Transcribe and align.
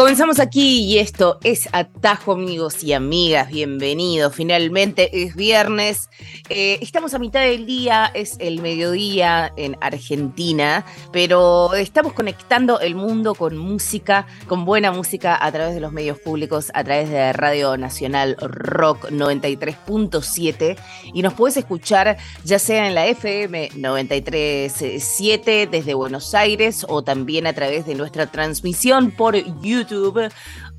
Comenzamos 0.00 0.40
aquí 0.40 0.84
y 0.84 0.98
esto 0.98 1.38
es 1.44 1.68
Atajo 1.72 2.32
amigos 2.32 2.82
y 2.82 2.94
amigas, 2.94 3.50
bienvenidos. 3.50 4.34
Finalmente 4.34 5.10
es 5.24 5.36
viernes, 5.36 6.08
eh, 6.48 6.78
estamos 6.80 7.12
a 7.12 7.18
mitad 7.18 7.42
del 7.42 7.66
día, 7.66 8.10
es 8.14 8.36
el 8.38 8.62
mediodía 8.62 9.52
en 9.58 9.76
Argentina, 9.82 10.86
pero 11.12 11.74
estamos 11.74 12.14
conectando 12.14 12.80
el 12.80 12.94
mundo 12.94 13.34
con 13.34 13.58
música, 13.58 14.26
con 14.48 14.64
buena 14.64 14.90
música 14.90 15.36
a 15.38 15.52
través 15.52 15.74
de 15.74 15.80
los 15.80 15.92
medios 15.92 16.18
públicos, 16.18 16.72
a 16.72 16.82
través 16.82 17.10
de 17.10 17.34
Radio 17.34 17.76
Nacional 17.76 18.38
Rock 18.40 19.10
93.7 19.10 20.78
y 21.12 21.20
nos 21.20 21.34
puedes 21.34 21.58
escuchar 21.58 22.16
ya 22.42 22.58
sea 22.58 22.88
en 22.88 22.94
la 22.94 23.06
FM 23.06 23.72
93.7 23.72 25.68
desde 25.68 25.92
Buenos 25.92 26.34
Aires 26.34 26.86
o 26.88 27.02
también 27.02 27.46
a 27.46 27.52
través 27.52 27.84
de 27.84 27.94
nuestra 27.94 28.28
transmisión 28.28 29.10
por 29.10 29.36
YouTube 29.60 29.89
dupe. 29.90 30.30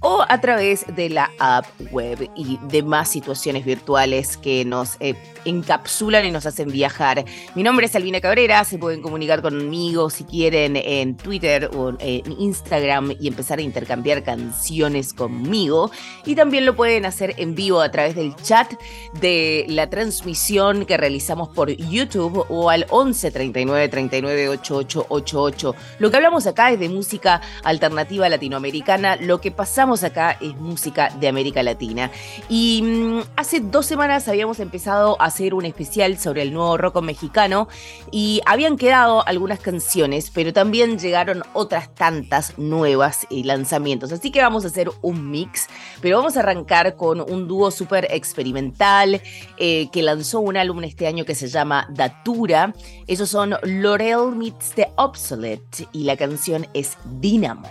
O 0.02 0.26
a 0.28 0.42
través 0.42 0.86
de 0.96 1.10
la 1.10 1.32
app 1.40 1.66
web 1.92 2.30
y 2.36 2.60
demás 2.64 3.10
situaciones 3.10 3.64
virtuales 3.64 4.36
que 4.36 4.66
nos 4.66 4.98
eh, 5.00 5.16
encapsulan 5.46 6.26
y 6.26 6.32
nos 6.32 6.46
hacen 6.46 6.72
viajar. 6.72 7.24
Mi 7.56 7.64
nombre 7.64 7.86
es 7.86 7.96
Albina 7.96 8.20
Cabrera, 8.20 8.64
se 8.64 8.80
pueden 8.80 9.02
comunicar 9.02 9.42
conmigo 9.42 10.10
si 10.10 10.24
quieren 10.24 10.76
en 10.76 11.16
Twitter 11.16 11.70
o 11.76 11.94
en 12.00 12.32
Instagram 12.40 13.14
y 13.20 13.28
empezar 13.28 13.60
a 13.60 13.62
intercambiar 13.62 14.24
canciones 14.24 15.14
conmigo. 15.14 15.92
Y 16.26 16.36
también 16.36 16.66
lo 16.66 16.76
pueden 16.76 17.06
hacer 17.06 17.36
en 17.38 17.54
vivo 17.54 17.82
a 17.82 17.92
través 17.92 18.16
del 18.16 18.36
chat 18.38 18.74
de 19.20 19.66
la 19.70 19.90
transmisión 19.90 20.86
que 20.86 20.98
realizamos 20.98 21.50
por 21.50 21.70
YouTube 21.70 22.46
o 22.50 22.72
al 22.72 22.88
11 22.90 23.30
39 23.30 23.88
39 23.90 24.50
88 24.50 25.06
88. 25.10 25.76
Lo 26.00 26.10
que 26.10 26.18
hablamos 26.18 26.48
acá 26.48 26.72
es 26.72 26.80
de 26.80 26.90
música 26.90 27.42
alternativa 27.64 28.28
latinoamericana, 28.30 29.16
lo 29.18 29.40
que 29.40 29.52
pasamos 29.52 29.91
acá 29.92 30.38
es 30.40 30.56
música 30.56 31.10
de 31.20 31.28
América 31.28 31.62
Latina. 31.62 32.12
Y 32.50 32.82
mm, 32.82 33.22
hace 33.36 33.60
dos 33.60 33.86
semanas 33.86 34.28
habíamos 34.28 34.60
empezado 34.60 35.22
a 35.22 35.26
hacer 35.26 35.54
un 35.54 35.66
especial 35.66 36.18
sobre 36.18 36.42
el 36.42 36.54
nuevo 36.54 36.78
rock 36.78 37.02
mexicano 37.02 37.68
y 38.12 38.42
habían 38.46 38.78
quedado 38.78 39.28
algunas 39.28 39.60
canciones, 39.60 40.32
pero 40.32 40.54
también 40.54 40.98
llegaron 40.98 41.44
otras 41.54 41.94
tantas 41.94 42.58
nuevas 42.58 43.28
y 43.30 43.44
lanzamientos. 43.44 44.12
Así 44.12 44.32
que 44.32 44.42
vamos 44.42 44.64
a 44.64 44.68
hacer 44.68 44.90
un 45.02 45.30
mix, 45.30 45.68
pero 46.02 46.18
vamos 46.18 46.38
a 46.38 46.40
arrancar 46.40 46.96
con 46.96 47.22
un 47.22 47.48
dúo 47.48 47.70
súper 47.72 48.08
experimental 48.12 49.22
eh, 49.58 49.90
que 49.92 50.02
lanzó 50.02 50.40
un 50.40 50.58
álbum 50.58 50.84
este 50.84 51.08
año 51.08 51.26
que 51.26 51.36
se 51.36 51.48
llama 51.48 51.88
Datura. 51.90 52.74
Esos 53.08 53.30
son 53.30 53.56
Laurel 53.64 54.36
Meets 54.36 54.72
the 54.72 54.88
Obsolete 54.96 55.88
y 55.92 56.04
la 56.06 56.16
canción 56.16 56.68
es 56.74 56.98
Dynamo. 57.20 57.68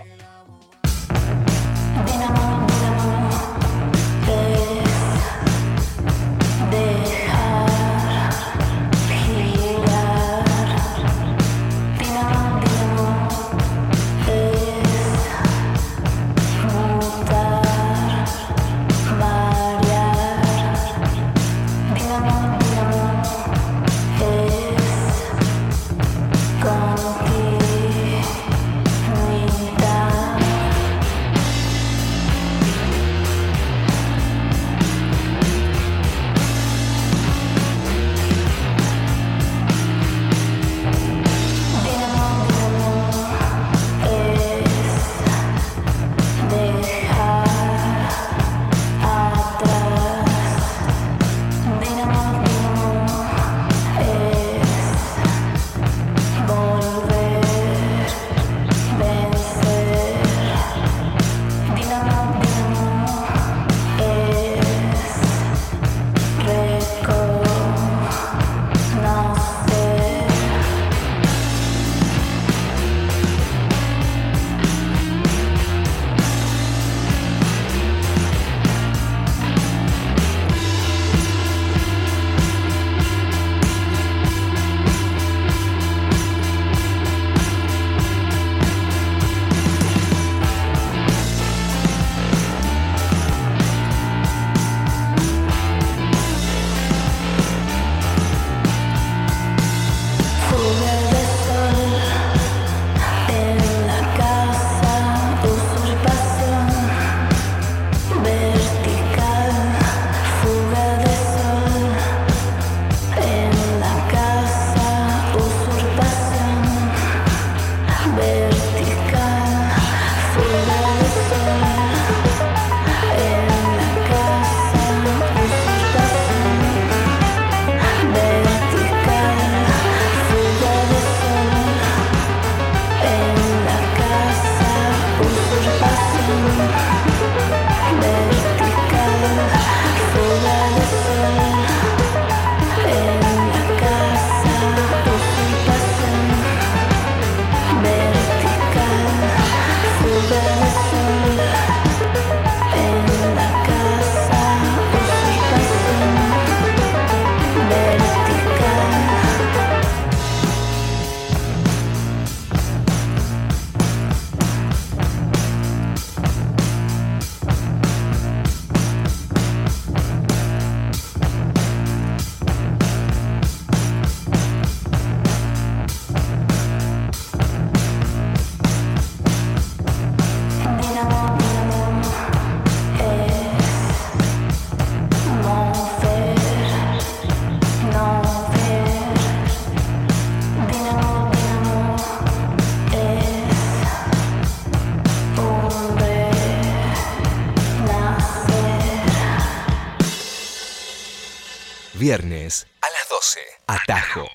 12. 203.21 203.41
Atajo. 203.67 204.27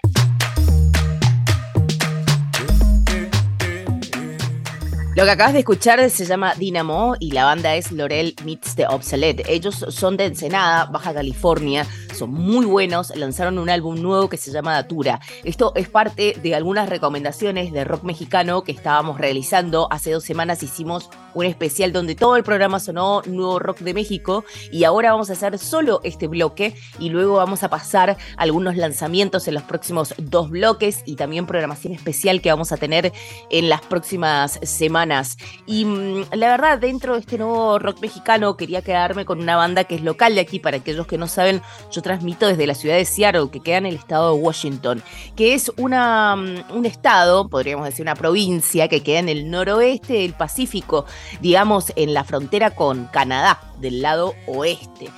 Lo 5.15 5.23
que 5.23 5.31
acabas 5.31 5.53
de 5.53 5.59
escuchar 5.59 6.07
se 6.11 6.25
llama 6.25 6.53
Dynamo 6.53 7.15
y 7.19 7.31
la 7.31 7.45
banda 7.45 7.75
es 7.75 7.91
Lorel 7.91 8.35
Meets 8.43 8.75
the 8.75 8.85
Obsolete. 8.85 9.43
Ellos 9.51 9.87
son 9.89 10.17
de 10.17 10.25
Ensenada, 10.25 10.85
Baja 10.85 11.15
California, 11.15 11.87
son 12.15 12.31
muy 12.31 12.65
buenos, 12.65 13.15
lanzaron 13.15 13.59
un 13.59 13.69
álbum 13.69 14.01
nuevo 14.01 14.29
que 14.29 14.37
se 14.37 14.51
llama 14.51 14.73
Datura. 14.73 15.19
Esto 15.43 15.73
es 15.75 15.89
parte 15.89 16.37
de 16.41 16.55
algunas 16.55 16.89
recomendaciones 16.89 17.71
de 17.71 17.83
rock 17.83 18.03
mexicano 18.03 18.63
que 18.63 18.71
estábamos 18.71 19.19
realizando. 19.19 19.87
Hace 19.91 20.11
dos 20.11 20.23
semanas 20.23 20.63
hicimos 20.63 21.09
un 21.33 21.45
especial 21.45 21.91
donde 21.91 22.15
todo 22.15 22.37
el 22.37 22.43
programa 22.43 22.79
sonó 22.79 23.21
Nuevo 23.25 23.59
Rock 23.59 23.79
de 23.79 23.93
México 23.93 24.45
y 24.71 24.85
ahora 24.85 25.11
vamos 25.11 25.29
a 25.29 25.33
hacer 25.33 25.59
solo 25.59 25.99
este 26.03 26.27
bloque 26.27 26.75
y 26.97 27.09
luego 27.09 27.35
vamos 27.35 27.63
a 27.63 27.69
pasar 27.69 28.17
algunos 28.37 28.77
lanzamientos 28.77 29.47
en 29.47 29.53
los 29.53 29.63
próximos 29.63 30.15
dos 30.17 30.49
bloques 30.49 31.03
y 31.05 31.17
también 31.17 31.45
programación 31.45 31.93
especial 31.93 32.41
que 32.41 32.49
vamos 32.49 32.71
a 32.71 32.77
tener 32.77 33.11
en 33.49 33.69
las 33.69 33.81
próximas 33.81 34.59
semanas 34.63 35.37
y 35.65 35.85
mm, 35.85 36.25
la 36.33 36.47
verdad, 36.49 36.79
dentro 36.79 37.13
de 37.13 37.19
este 37.19 37.37
nuevo 37.37 37.79
rock 37.79 37.99
mexicano, 38.01 38.55
quería 38.55 38.81
quedarme 38.81 39.25
con 39.25 39.39
una 39.39 39.55
banda 39.55 39.83
que 39.83 39.95
es 39.95 40.01
local 40.01 40.35
de 40.35 40.41
aquí. 40.41 40.59
Para 40.59 40.77
aquellos 40.77 41.07
que 41.07 41.17
no 41.17 41.27
saben, 41.27 41.61
yo 41.91 42.01
transmito 42.05 42.45
desde 42.45 42.67
la 42.67 42.75
ciudad 42.75 42.97
de 42.97 43.03
Seattle, 43.03 43.49
que 43.51 43.61
queda 43.61 43.77
en 43.77 43.87
el 43.87 43.95
estado 43.95 44.35
de 44.35 44.41
Washington, 44.41 45.01
que 45.35 45.55
es 45.55 45.71
una, 45.77 46.35
mm, 46.35 46.75
un 46.75 46.85
estado, 46.85 47.49
podríamos 47.49 47.85
decir 47.85 48.03
una 48.03 48.13
provincia, 48.13 48.87
que 48.87 49.01
queda 49.01 49.17
en 49.19 49.29
el 49.29 49.49
noroeste 49.49 50.13
del 50.13 50.33
Pacífico, 50.33 51.05
digamos 51.41 51.91
en 51.95 52.13
la 52.13 52.23
frontera 52.23 52.75
con 52.75 53.05
Canadá, 53.07 53.59
del 53.79 54.03
lado 54.03 54.35
oeste. 54.45 55.09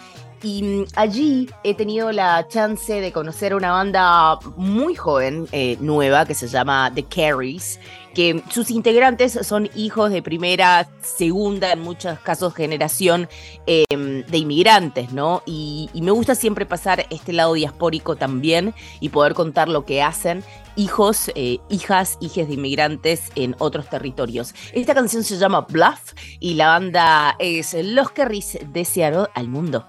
Y 0.43 0.63
mm, 0.63 0.85
allí 0.95 1.49
he 1.65 1.73
tenido 1.73 2.13
la 2.13 2.47
chance 2.47 3.01
de 3.01 3.11
conocer 3.11 3.53
una 3.53 3.71
banda 3.71 4.39
muy 4.55 4.95
joven, 4.95 5.45
eh, 5.51 5.77
nueva, 5.81 6.25
que 6.25 6.35
se 6.35 6.47
llama 6.47 6.89
The 6.95 7.03
Carries, 7.03 7.81
que 8.17 8.41
sus 8.49 8.71
integrantes 8.71 9.37
son 9.43 9.69
hijos 9.75 10.09
de 10.09 10.23
primera, 10.23 10.89
segunda, 11.03 11.71
en 11.71 11.81
muchos 11.81 12.17
casos 12.21 12.55
generación 12.55 13.29
em, 13.67 14.25
de 14.25 14.37
inmigrantes, 14.39 15.11
¿no? 15.11 15.43
Y, 15.45 15.91
me 15.93 16.09
gusta 16.09 16.33
siempre 16.33 16.65
pasar 16.65 17.05
este 17.11 17.31
lado 17.31 17.53
diaspórico 17.53 18.15
también 18.15 18.73
y 19.01 19.09
poder 19.09 19.35
contar 19.35 19.69
lo 19.69 19.85
que 19.85 20.01
hacen 20.01 20.43
hijos, 20.75 21.29
eh, 21.35 21.59
hijas, 21.69 22.17
hijes 22.19 22.47
de 22.47 22.55
inmigrantes 22.55 23.29
en 23.35 23.55
otros 23.59 23.87
territorios. 23.87 24.55
Esta 24.73 24.95
canción 24.95 25.23
se 25.23 25.37
llama 25.37 25.67
Bluff 25.69 26.13
y 26.39 26.55
la 26.55 26.69
banda 26.69 27.35
es 27.37 27.75
Los 27.75 28.09
Carries 28.09 28.57
de 28.73 29.27
al 29.35 29.47
mundo. 29.47 29.85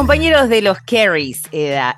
Compañeros 0.00 0.48
de 0.48 0.62
los 0.62 0.78
Carries, 0.78 1.42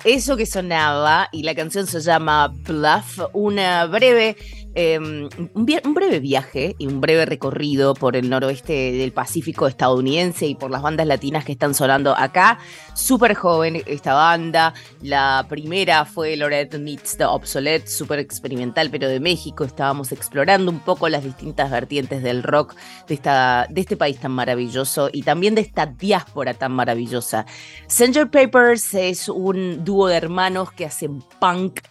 eso 0.03 0.35
que 0.35 0.45
sonaba, 0.45 1.29
y 1.31 1.43
la 1.43 1.55
canción 1.55 1.87
se 1.87 2.01
llama 2.01 2.49
Bluff, 2.49 3.19
una 3.31 3.85
breve 3.85 4.35
Em, 4.75 5.29
un, 5.53 5.93
breve 5.93 6.19
viaje 6.19 6.75
y 6.79 6.87
un 6.87 6.99
breve 6.99 7.27
recorrido 7.27 7.93
por 7.93 8.15
el 8.15 8.27
noroeste 8.27 8.91
del 8.93 9.11
Pacífico 9.11 9.67
estadounidense 9.67 10.47
y 10.47 10.55
por 10.55 10.71
las 10.71 10.81
bandas 10.81 11.05
latinas 11.05 11.45
que 11.45 11.51
están 11.51 11.75
sonando 11.75 12.17
acá. 12.17 12.57
Súper 12.95 13.35
joven 13.35 13.83
esta 13.85 14.15
banda. 14.15 14.73
La 15.01 15.45
primera 15.47 16.05
fue 16.05 16.35
Lorette 16.35 16.79
Meets 16.79 17.17
the 17.17 17.25
Obsolete, 17.25 17.87
súper 17.87 18.17
experimental, 18.17 18.89
pero 18.89 19.07
de 19.07 19.19
México. 19.19 19.63
Estábamos 19.63 20.11
explorando 20.11 20.71
un 20.71 20.79
poco 20.79 21.07
las 21.07 21.23
distintas 21.23 21.69
vertientes 21.69 22.23
del 22.23 22.41
rock 22.41 22.75
de, 23.07 23.13
esta, 23.13 23.67
de 23.69 23.81
este 23.81 23.95
país 23.95 24.17
tan 24.19 24.31
maravilloso 24.31 25.09
y 25.13 25.21
también 25.21 25.53
de 25.53 25.61
esta 25.61 25.85
diáspora 25.85 26.55
tan 26.55 26.71
maravillosa. 26.71 27.45
Sanger 27.87 28.31
Papers 28.31 28.95
es 28.95 29.29
un 29.29 29.85
dúo 29.85 30.07
de 30.07 30.15
hermanos 30.15 30.71
que 30.71 30.85
hacen 30.85 31.21
punk 31.39 31.81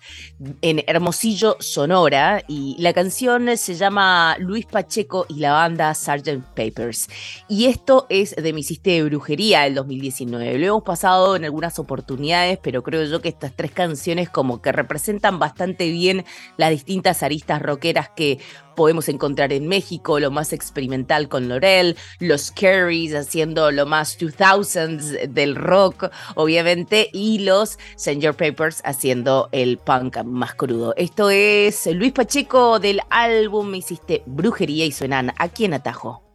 en 0.62 0.82
Hermosillo, 0.88 1.56
Sonora 1.60 2.42
y 2.48 2.71
la 2.78 2.92
canción 2.92 3.56
se 3.56 3.74
llama 3.74 4.36
Luis 4.38 4.66
Pacheco 4.66 5.26
y 5.28 5.40
la 5.40 5.52
banda 5.52 5.94
Sgt. 5.94 6.42
Papers. 6.54 7.08
Y 7.48 7.66
esto 7.66 8.06
es 8.08 8.34
de 8.36 8.52
mi 8.52 8.60
Hiciste 8.60 8.90
de 8.90 9.04
Brujería 9.04 9.62
del 9.62 9.74
2019. 9.74 10.58
Lo 10.58 10.66
hemos 10.66 10.82
pasado 10.82 11.36
en 11.36 11.44
algunas 11.44 11.78
oportunidades, 11.78 12.58
pero 12.62 12.82
creo 12.82 13.04
yo 13.04 13.20
que 13.20 13.28
estas 13.28 13.52
tres 13.54 13.72
canciones 13.72 14.30
como 14.30 14.62
que 14.62 14.72
representan 14.72 15.38
bastante 15.38 15.90
bien 15.90 16.24
las 16.56 16.70
distintas 16.70 17.22
aristas 17.22 17.60
rockeras 17.60 18.10
que 18.10 18.38
podemos 18.74 19.08
encontrar 19.08 19.52
en 19.52 19.68
México, 19.68 20.18
lo 20.18 20.30
más 20.30 20.52
experimental 20.52 21.28
con 21.28 21.48
Lorel, 21.48 21.96
los 22.20 22.50
Carries 22.50 23.14
haciendo 23.14 23.70
lo 23.70 23.86
más 23.86 24.18
2000s 24.18 25.28
del 25.28 25.56
rock, 25.56 26.10
obviamente, 26.34 27.10
y 27.12 27.40
los 27.40 27.78
Sgt. 27.96 28.36
Papers 28.36 28.80
haciendo 28.84 29.48
el 29.52 29.78
punk 29.78 30.22
más 30.24 30.54
crudo. 30.54 30.94
Esto 30.96 31.30
es 31.30 31.86
Luis 31.86 32.12
Pacheco 32.12 32.61
del 32.80 33.00
álbum 33.10 33.74
hiciste 33.74 34.22
brujería 34.26 34.84
y 34.84 34.92
suenan 34.92 35.32
aquí 35.38 35.64
en 35.64 35.74
Atajo. 35.74 36.31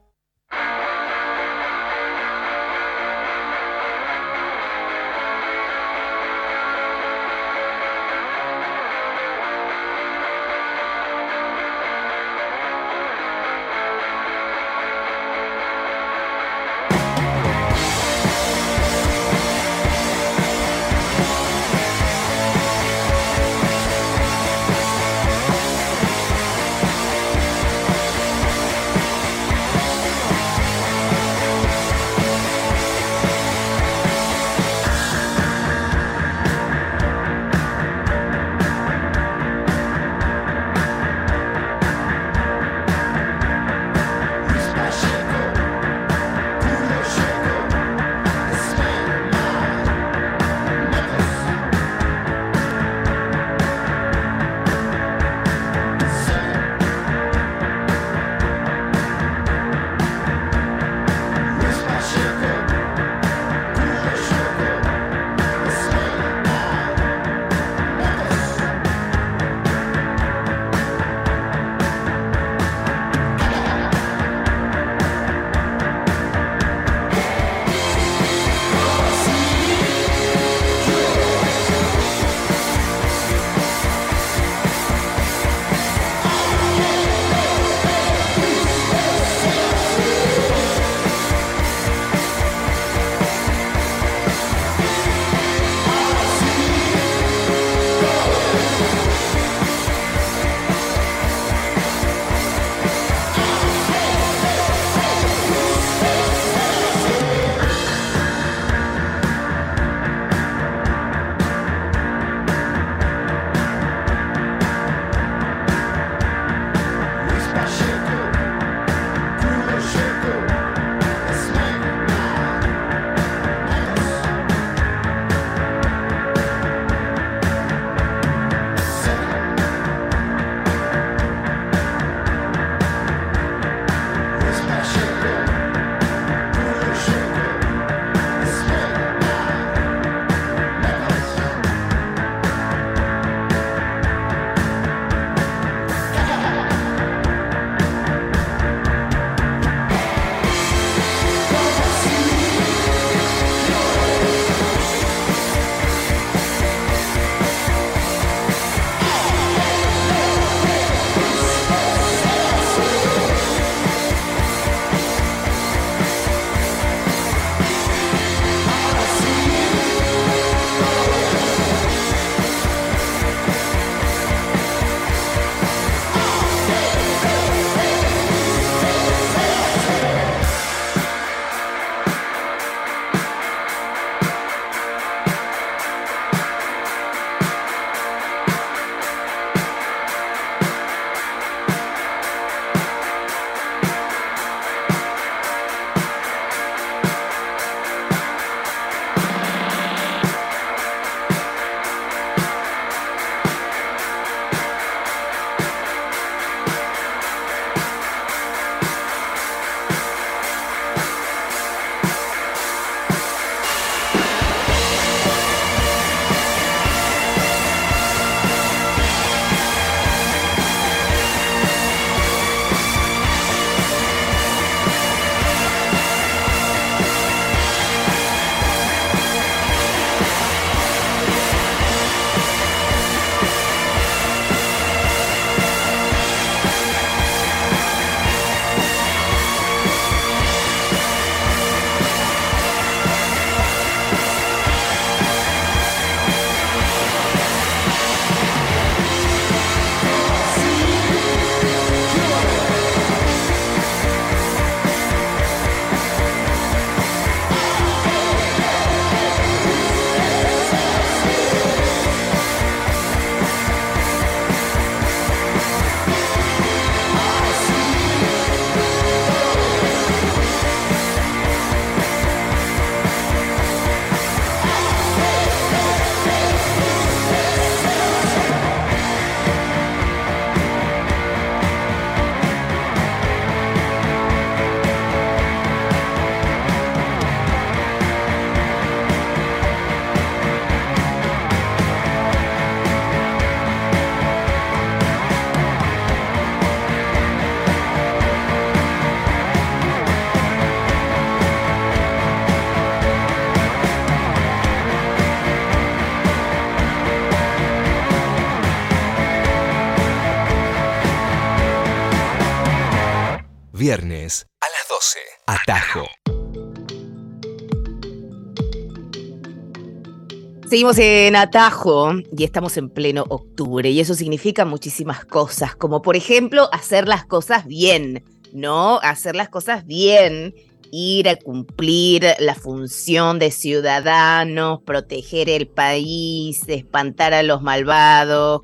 Seguimos 320.77 320.99
en 320.99 321.35
Atajo 321.35 322.11
y 322.37 322.43
estamos 322.43 322.77
en 322.77 322.91
pleno 322.91 323.25
octubre 323.29 323.89
y 323.89 323.99
eso 323.99 324.13
significa 324.13 324.63
muchísimas 324.63 325.25
cosas, 325.25 325.75
como 325.75 326.03
por 326.03 326.15
ejemplo 326.15 326.69
hacer 326.71 327.07
las 327.07 327.25
cosas 327.25 327.65
bien, 327.65 328.23
¿no? 328.53 328.99
Hacer 328.99 329.35
las 329.35 329.49
cosas 329.49 329.87
bien 329.87 330.53
ir 330.91 331.29
a 331.29 331.35
cumplir 331.35 332.27
la 332.37 332.53
función 332.53 333.39
de 333.39 333.49
ciudadanos, 333.49 334.83
proteger 334.83 335.49
el 335.49 335.67
país, 335.67 336.61
espantar 336.67 337.33
a 337.33 337.41
los 337.41 337.63
malvados, 337.63 338.61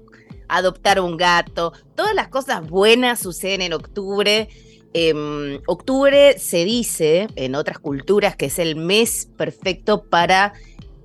adoptar 0.48 1.00
un 1.00 1.17
gato. 1.17 1.74
Todas 1.96 2.13
las 2.13 2.27
cosas 2.27 2.70
buenas 2.70 3.22
suceden 3.22 3.63
en 3.63 3.74
octubre. 3.74 4.50
Eh, 4.93 5.60
octubre 5.65 6.38
se 6.38 6.63
dice 6.63 7.25
en 7.36 7.55
otras 7.55 7.79
culturas 7.79 8.36
que 8.36 8.46
es 8.46 8.60
el 8.60 8.75
mes 8.75 9.27
perfecto 9.36 10.03
para 10.03 10.53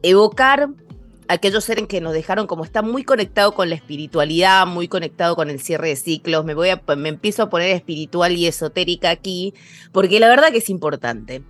evocar 0.03 0.69
aquellos 1.29 1.65
seres 1.65 1.87
que 1.87 2.01
nos 2.01 2.13
dejaron 2.13 2.47
como 2.47 2.65
está 2.65 2.83
muy 2.83 3.05
conectado 3.05 3.53
con 3.55 3.69
la 3.69 3.75
espiritualidad, 3.75 4.67
muy 4.67 4.89
conectado 4.89 5.37
con 5.37 5.51
el 5.51 5.61
cierre 5.61 5.89
de 5.89 5.97
ciclos. 5.97 6.45
Me 6.45 6.55
voy 6.55 6.71
a 6.71 6.83
me 6.97 7.11
empiezo 7.11 7.45
a 7.45 7.51
poner 7.51 7.71
espiritual 7.71 8.33
y 8.37 8.47
esotérica 8.47 9.11
aquí, 9.11 9.55
porque 9.93 10.21
la 10.21 10.29
verdad 10.29 10.51
que 10.51 10.59
es 10.59 10.71
importante. 10.71 11.43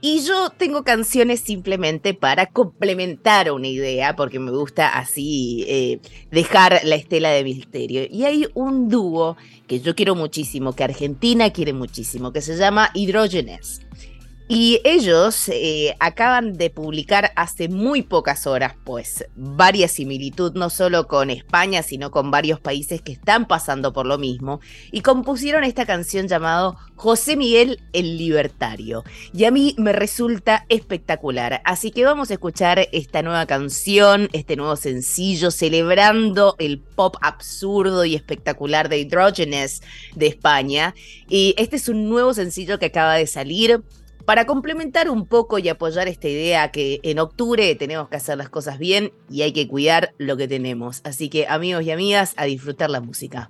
Y 0.00 0.20
yo 0.20 0.50
tengo 0.50 0.84
canciones 0.84 1.40
simplemente 1.40 2.12
para 2.14 2.46
complementar 2.46 3.50
una 3.50 3.66
idea, 3.66 4.14
porque 4.14 4.38
me 4.38 4.50
gusta 4.50 4.88
así 4.88 5.64
eh, 5.68 6.00
dejar 6.30 6.80
la 6.84 6.96
estela 6.96 7.30
de 7.30 7.42
misterio. 7.42 8.06
Y 8.08 8.24
hay 8.24 8.46
un 8.54 8.88
dúo 8.88 9.36
que 9.66 9.80
yo 9.80 9.94
quiero 9.94 10.14
muchísimo, 10.14 10.74
que 10.74 10.84
Argentina 10.84 11.50
quiere 11.50 11.72
muchísimo, 11.72 12.30
que 12.32 12.42
se 12.42 12.56
llama 12.56 12.90
Hidrógenes. 12.94 13.80
Y 14.48 14.80
ellos 14.84 15.48
eh, 15.48 15.96
acaban 15.98 16.52
de 16.52 16.70
publicar 16.70 17.32
hace 17.34 17.68
muy 17.68 18.02
pocas 18.02 18.46
horas, 18.46 18.74
pues, 18.84 19.24
varias 19.34 19.90
similitudes, 19.90 20.54
no 20.54 20.70
solo 20.70 21.08
con 21.08 21.30
España, 21.30 21.82
sino 21.82 22.12
con 22.12 22.30
varios 22.30 22.60
países 22.60 23.02
que 23.02 23.10
están 23.10 23.48
pasando 23.48 23.92
por 23.92 24.06
lo 24.06 24.18
mismo, 24.18 24.60
y 24.92 25.00
compusieron 25.00 25.64
esta 25.64 25.84
canción 25.84 26.28
llamado 26.28 26.76
José 26.94 27.36
Miguel 27.36 27.80
el 27.92 28.18
Libertario. 28.18 29.02
Y 29.34 29.46
a 29.46 29.50
mí 29.50 29.74
me 29.78 29.92
resulta 29.92 30.64
espectacular. 30.68 31.60
Así 31.64 31.90
que 31.90 32.04
vamos 32.04 32.30
a 32.30 32.34
escuchar 32.34 32.88
esta 32.92 33.22
nueva 33.22 33.46
canción, 33.46 34.28
este 34.32 34.54
nuevo 34.54 34.76
sencillo, 34.76 35.50
celebrando 35.50 36.54
el 36.60 36.78
pop 36.78 37.16
absurdo 37.20 38.04
y 38.04 38.14
espectacular 38.14 38.88
de 38.88 39.00
Hydrogenes 39.00 39.82
de 40.14 40.28
España. 40.28 40.94
Y 41.28 41.56
este 41.58 41.76
es 41.76 41.88
un 41.88 42.08
nuevo 42.08 42.32
sencillo 42.32 42.78
que 42.78 42.86
acaba 42.86 43.14
de 43.14 43.26
salir 43.26 43.82
para 44.26 44.44
complementar 44.44 45.08
un 45.08 45.24
poco 45.24 45.58
y 45.58 45.68
apoyar 45.68 46.08
esta 46.08 46.28
idea 46.28 46.70
que 46.72 47.00
en 47.04 47.20
octubre 47.20 47.74
tenemos 47.76 48.08
que 48.08 48.16
hacer 48.16 48.36
las 48.36 48.50
cosas 48.50 48.78
bien 48.78 49.12
y 49.30 49.42
hay 49.42 49.52
que 49.52 49.68
cuidar 49.68 50.12
lo 50.18 50.36
que 50.36 50.48
tenemos. 50.48 51.00
Así 51.04 51.30
que 51.30 51.46
amigos 51.46 51.84
y 51.84 51.92
amigas, 51.92 52.34
a 52.36 52.44
disfrutar 52.44 52.90
la 52.90 53.00
música. 53.00 53.48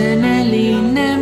En 0.00 0.24
el 0.24 0.54
INEM, 0.54 1.20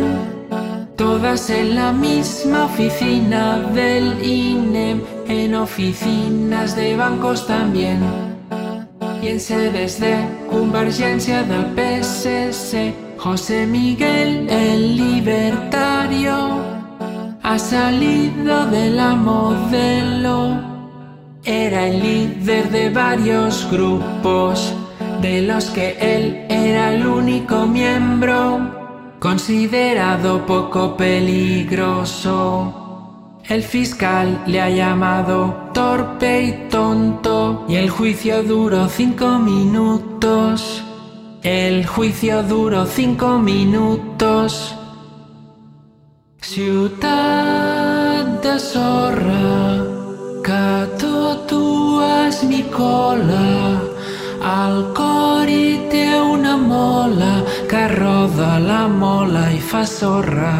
todas 0.95 1.49
en 1.49 1.75
la 1.75 1.91
misma 1.91 2.65
oficina 2.65 3.59
del 3.73 4.25
INEM, 4.25 5.01
en 5.27 5.55
oficinas 5.55 6.75
de 6.75 6.95
bancos 6.95 7.45
también 7.45 7.99
y 9.21 9.27
en 9.27 9.39
sedes 9.39 9.99
de 9.99 10.15
convergencia 10.49 11.43
del 11.43 11.65
PSS. 11.75 12.93
José 13.17 13.67
Miguel 13.67 14.49
el 14.49 14.95
libertario 14.95 16.79
ha 17.43 17.59
salido 17.59 18.65
de 18.67 18.89
la 18.91 19.15
modelo. 19.15 20.69
Era 21.43 21.87
el 21.87 21.99
líder 21.99 22.69
de 22.69 22.89
varios 22.89 23.67
grupos, 23.71 24.73
de 25.21 25.41
los 25.41 25.71
que 25.71 25.97
él 25.99 26.45
era 26.49 26.93
el 26.93 27.05
único 27.05 27.65
miembro, 27.65 29.15
considerado 29.19 30.45
poco 30.45 30.95
peligroso. 30.97 32.75
El 33.47 33.63
fiscal 33.63 34.43
le 34.45 34.61
ha 34.61 34.69
llamado 34.69 35.71
torpe 35.73 36.43
y 36.43 36.51
tonto 36.69 37.65
y 37.67 37.75
el 37.75 37.89
juicio 37.89 38.43
duró 38.43 38.87
cinco 38.87 39.39
minutos. 39.39 40.83
El 41.41 41.87
juicio 41.87 42.43
duró 42.43 42.85
cinco 42.85 43.39
minutos. 43.39 44.75
Ciutat 46.41 48.43
de 48.43 48.59
que 50.43 50.87
tu 51.47 52.01
has 52.01 52.43
mi 52.43 52.63
cola, 52.63 53.78
al 54.49 54.93
té 55.91 56.05
una 56.19 56.55
mola 56.57 57.33
que 57.69 57.87
roda 57.93 58.57
la 58.59 58.87
mola 58.87 59.45
i 59.53 59.59
fa 59.71 59.83
sorra. 59.85 60.53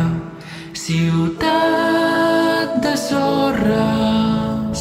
Ciutat 0.84 2.78
de 2.86 2.94
sorra. 2.98 3.88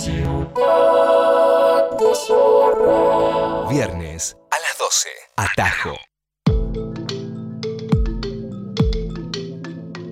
Ciutat 0.03 1.97
de 2.03 2.13
sorra. 2.27 3.01
Viernes 3.71 4.37
a 4.51 4.57
las 4.65 4.77
12. 4.79 5.09
Atajo. 5.37 5.97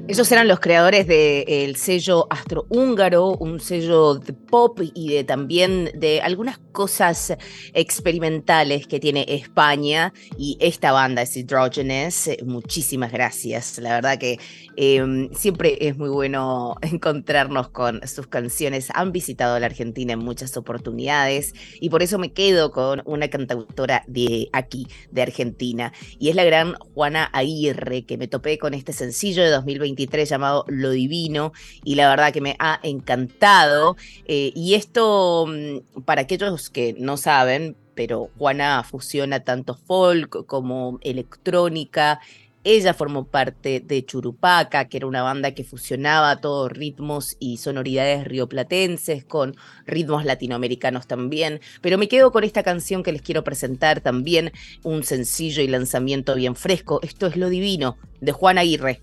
Ellos 0.08 0.30
eran 0.30 0.46
los 0.46 0.60
creadores 0.60 1.08
del 1.08 1.74
sello 1.74 2.28
astrohúngaro, 2.30 3.32
un 3.38 3.58
sello 3.58 4.14
de 4.14 4.32
pop 4.32 4.78
y 4.94 5.08
de 5.08 5.24
también 5.24 5.90
de 5.96 6.20
algunas 6.20 6.58
cosas 6.70 7.36
experimentales 7.74 8.86
que 8.86 9.00
tiene 9.00 9.24
España 9.26 10.12
y 10.38 10.58
esta 10.60 10.92
banda 10.92 11.22
es 11.22 11.36
Hydrogenes. 11.36 12.30
Muchísimas 12.44 13.10
gracias. 13.10 13.78
La 13.78 13.94
verdad 13.94 14.16
que 14.16 14.38
em, 14.76 15.28
siempre 15.32 15.76
es 15.80 15.98
muy 15.98 16.08
bueno 16.08 16.76
encontrarnos 16.82 17.70
con 17.70 18.06
sus 18.06 18.28
canciones. 18.28 18.90
Han 18.94 19.10
visitado 19.10 19.58
la 19.58 19.66
Argentina 19.66 20.12
en 20.12 20.20
muchas 20.20 20.56
oportunidades 20.56 21.52
y 21.80 21.90
por 21.90 22.04
eso 22.04 22.16
me 22.16 22.32
quedo 22.32 22.70
con 22.70 23.02
una 23.06 23.26
cantautora 23.26 24.04
de 24.06 24.50
aquí, 24.52 24.86
de 25.10 25.22
Argentina, 25.22 25.92
y 26.20 26.28
es 26.28 26.36
la 26.36 26.44
gran 26.44 26.74
Juana 26.94 27.24
Aguirre, 27.32 28.06
que 28.06 28.16
me 28.18 28.28
topé 28.28 28.58
con 28.58 28.72
este 28.72 28.92
sencillo 28.92 29.42
de 29.42 29.50
2020 29.50 29.95
llamado 29.96 30.64
Lo 30.68 30.90
Divino 30.90 31.52
y 31.84 31.94
la 31.94 32.08
verdad 32.08 32.32
que 32.32 32.40
me 32.40 32.56
ha 32.58 32.78
encantado. 32.82 33.96
Eh, 34.26 34.52
y 34.54 34.74
esto, 34.74 35.46
mm, 35.46 36.02
para 36.02 36.22
aquellos 36.22 36.70
que 36.70 36.94
no 36.98 37.16
saben, 37.16 37.76
pero 37.94 38.30
Juana 38.38 38.84
fusiona 38.84 39.40
tanto 39.40 39.74
folk 39.74 40.46
como 40.46 40.98
electrónica. 41.02 42.20
Ella 42.68 42.94
formó 42.94 43.28
parte 43.28 43.78
de 43.78 44.04
Churupaca, 44.04 44.88
que 44.88 44.96
era 44.96 45.06
una 45.06 45.22
banda 45.22 45.52
que 45.52 45.62
fusionaba 45.62 46.40
todos 46.40 46.72
ritmos 46.72 47.36
y 47.38 47.58
sonoridades 47.58 48.24
rioplatenses 48.24 49.24
con 49.24 49.54
ritmos 49.86 50.24
latinoamericanos 50.24 51.06
también. 51.06 51.60
Pero 51.80 51.96
me 51.96 52.08
quedo 52.08 52.32
con 52.32 52.42
esta 52.42 52.64
canción 52.64 53.04
que 53.04 53.12
les 53.12 53.22
quiero 53.22 53.44
presentar 53.44 54.00
también, 54.00 54.50
un 54.82 55.04
sencillo 55.04 55.62
y 55.62 55.68
lanzamiento 55.68 56.34
bien 56.34 56.56
fresco. 56.56 56.98
Esto 57.02 57.28
es 57.28 57.36
Lo 57.36 57.50
Divino, 57.50 57.98
de 58.20 58.32
Juana 58.32 58.62
Aguirre. 58.62 59.00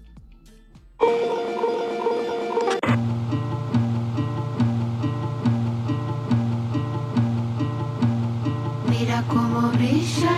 Mira 8.90 9.24
cómo 9.28 9.72
brilla 9.72 10.33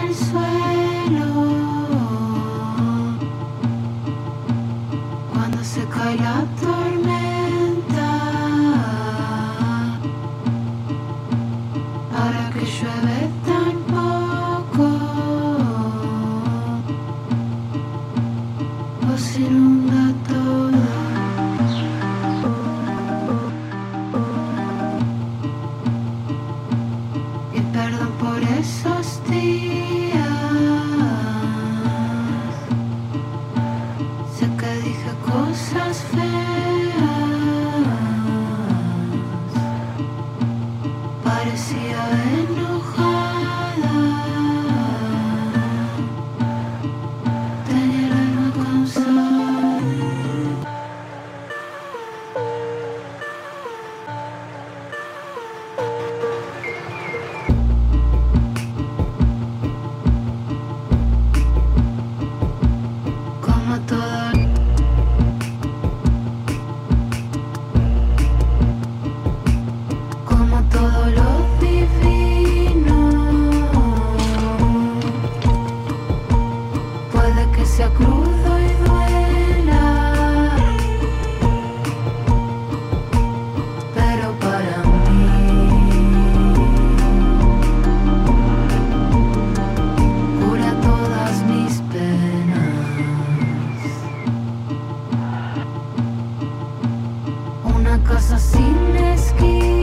Una 98.05 98.13
casa 98.13 98.37
sin 98.37 98.95
esquinas, 98.97 99.74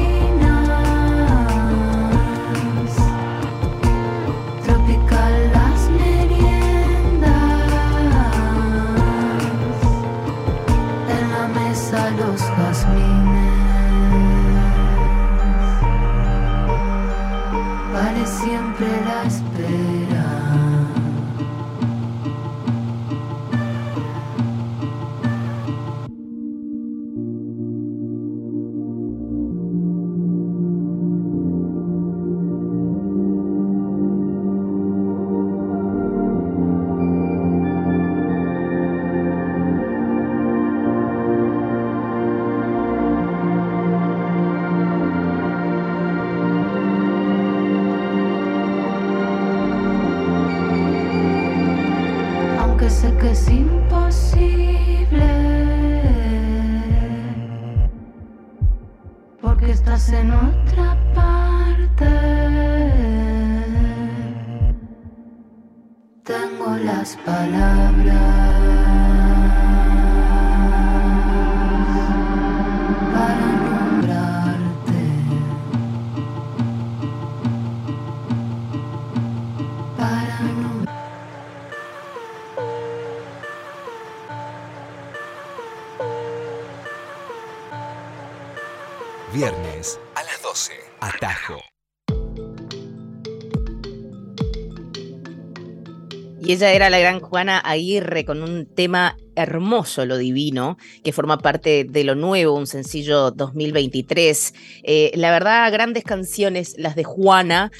Y 96.44 96.54
ella 96.54 96.72
era 96.72 96.90
la 96.90 96.98
gran 96.98 97.20
Juana 97.20 97.58
Aguirre 97.58 98.24
con 98.24 98.42
un 98.42 98.66
tema 98.66 99.16
hermoso, 99.36 100.04
lo 100.04 100.18
divino, 100.18 100.76
que 101.04 101.12
forma 101.12 101.38
parte 101.38 101.84
de 101.84 102.02
lo 102.02 102.16
nuevo, 102.16 102.56
un 102.56 102.66
sencillo 102.66 103.30
2023. 103.30 104.52
Eh, 104.82 105.12
la 105.14 105.30
verdad, 105.30 105.70
grandes 105.72 106.02
canciones, 106.02 106.74
las 106.78 106.96
de 106.96 107.04
Juana. 107.04 107.70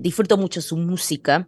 disfruto 0.00 0.36
mucho 0.36 0.60
su 0.60 0.76
música. 0.76 1.46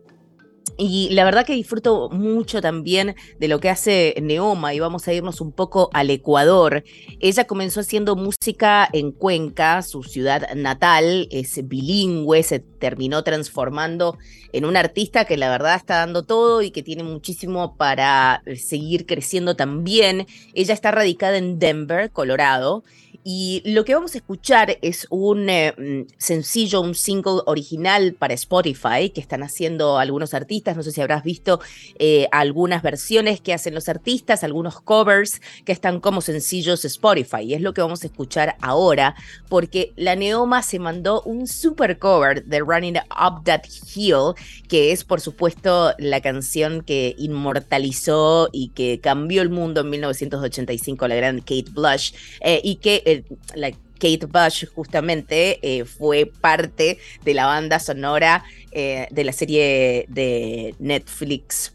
Y 0.76 1.08
la 1.10 1.24
verdad 1.24 1.46
que 1.46 1.54
disfruto 1.54 2.08
mucho 2.10 2.60
también 2.60 3.16
de 3.38 3.48
lo 3.48 3.60
que 3.60 3.70
hace 3.70 4.14
Neoma 4.20 4.74
y 4.74 4.80
vamos 4.80 5.08
a 5.08 5.12
irnos 5.12 5.40
un 5.40 5.52
poco 5.52 5.90
al 5.92 6.10
Ecuador. 6.10 6.84
Ella 7.20 7.46
comenzó 7.46 7.80
haciendo 7.80 8.16
música 8.16 8.88
en 8.92 9.12
Cuenca, 9.12 9.82
su 9.82 10.02
ciudad 10.02 10.54
natal, 10.54 11.28
es 11.30 11.66
bilingüe, 11.66 12.42
se 12.42 12.60
terminó 12.60 13.24
transformando 13.24 14.18
en 14.52 14.64
un 14.64 14.76
artista 14.76 15.24
que 15.24 15.36
la 15.36 15.50
verdad 15.50 15.76
está 15.76 15.96
dando 15.96 16.22
todo 16.22 16.62
y 16.62 16.70
que 16.70 16.82
tiene 16.82 17.02
muchísimo 17.02 17.76
para 17.76 18.42
seguir 18.56 19.06
creciendo 19.06 19.56
también. 19.56 20.26
Ella 20.54 20.74
está 20.74 20.90
radicada 20.90 21.38
en 21.38 21.58
Denver, 21.58 22.10
Colorado, 22.10 22.84
y 23.30 23.60
lo 23.66 23.84
que 23.84 23.94
vamos 23.94 24.14
a 24.14 24.18
escuchar 24.18 24.78
es 24.80 25.06
un 25.10 25.50
eh, 25.50 25.74
mm, 25.76 26.14
sencillo, 26.16 26.80
un 26.80 26.94
single 26.94 27.40
original 27.44 28.14
para 28.14 28.32
Spotify 28.32 29.10
que 29.10 29.20
están 29.20 29.42
haciendo 29.42 29.98
algunos 29.98 30.32
artistas. 30.32 30.57
No 30.76 30.82
sé 30.82 30.92
si 30.92 31.00
habrás 31.00 31.22
visto 31.22 31.60
eh, 31.98 32.28
algunas 32.32 32.82
versiones 32.82 33.40
que 33.40 33.54
hacen 33.54 33.74
los 33.74 33.88
artistas, 33.88 34.44
algunos 34.44 34.80
covers 34.80 35.40
que 35.64 35.72
están 35.72 36.00
como 36.00 36.20
sencillos 36.20 36.84
Spotify. 36.84 37.42
Y 37.42 37.54
es 37.54 37.60
lo 37.60 37.74
que 37.74 37.80
vamos 37.80 38.02
a 38.02 38.06
escuchar 38.06 38.56
ahora, 38.60 39.14
porque 39.48 39.92
la 39.96 40.16
Neoma 40.16 40.62
se 40.62 40.78
mandó 40.78 41.22
un 41.22 41.46
super 41.46 41.98
cover 41.98 42.44
de 42.44 42.60
Running 42.60 42.96
Up 42.96 43.44
That 43.44 43.62
Hill, 43.94 44.34
que 44.68 44.92
es 44.92 45.04
por 45.04 45.20
supuesto 45.20 45.92
la 45.98 46.20
canción 46.20 46.82
que 46.82 47.14
inmortalizó 47.18 48.48
y 48.52 48.68
que 48.68 49.00
cambió 49.00 49.42
el 49.42 49.50
mundo 49.50 49.82
en 49.82 49.90
1985, 49.90 51.08
la 51.08 51.14
gran 51.14 51.38
Kate 51.40 51.70
Blush, 51.70 52.12
eh, 52.40 52.60
y 52.62 52.76
que 52.76 53.24
la 53.54 53.72
Kate 53.98 54.26
Bush 54.26 54.66
justamente 54.74 55.58
eh, 55.62 55.84
fue 55.84 56.26
parte 56.26 56.98
de 57.24 57.34
la 57.34 57.46
banda 57.46 57.78
sonora 57.78 58.44
eh, 58.70 59.08
de 59.10 59.24
la 59.24 59.32
serie 59.32 60.06
de 60.08 60.74
Netflix. 60.78 61.74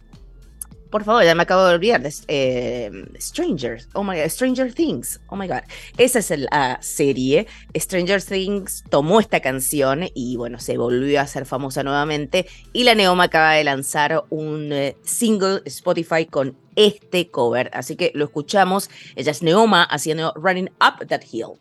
Por 0.93 1.03
favor, 1.03 1.23
ya 1.23 1.33
me 1.33 1.41
acabo 1.41 1.65
de 1.65 1.73
olvidar. 1.73 2.03
Eh, 2.27 2.91
Strangers. 3.19 3.89
Oh 3.93 4.03
my 4.03 4.15
God. 4.15 4.29
Stranger 4.29 4.71
Things. 4.71 5.19
Oh 5.29 5.35
my 5.35 5.47
God. 5.47 5.63
Esa 5.97 6.19
es 6.19 6.29
la 6.29 6.77
serie. 6.83 7.47
Stranger 7.75 8.21
Things 8.21 8.83
tomó 8.91 9.19
esta 9.19 9.39
canción 9.39 10.03
y 10.13 10.37
bueno, 10.37 10.59
se 10.59 10.77
volvió 10.77 11.19
a 11.19 11.23
hacer 11.23 11.47
famosa 11.47 11.81
nuevamente. 11.81 12.45
Y 12.73 12.83
la 12.83 12.93
Neoma 12.93 13.23
acaba 13.23 13.53
de 13.53 13.63
lanzar 13.63 14.25
un 14.29 14.71
single 15.01 15.63
Spotify 15.65 16.27
con 16.27 16.55
este 16.75 17.31
cover. 17.31 17.71
Así 17.73 17.95
que 17.95 18.11
lo 18.13 18.25
escuchamos. 18.25 18.91
Ella 19.15 19.31
es 19.31 19.41
Neoma 19.41 19.81
haciendo 19.81 20.31
Running 20.35 20.69
Up 20.79 21.07
That 21.07 21.23
Hill. 21.31 21.53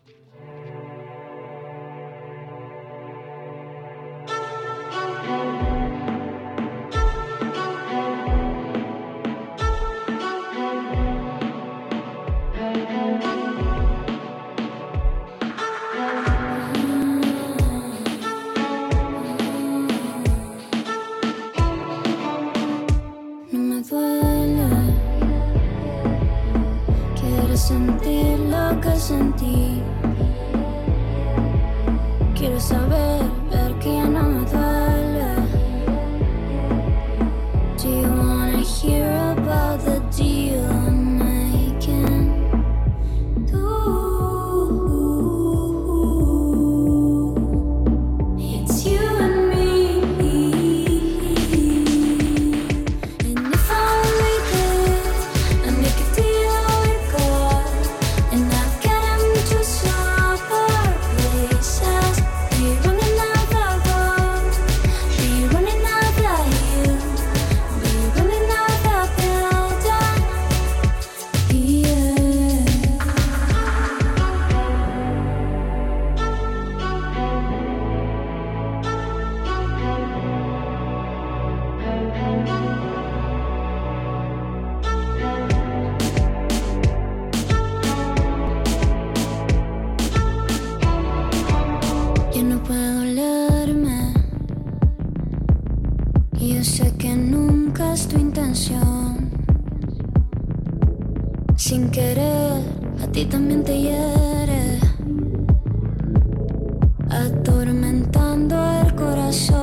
atormentando 107.09 108.55
el 108.81 108.95
corazón. 108.95 109.62